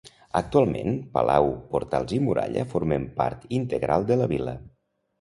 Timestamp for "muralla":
2.31-2.67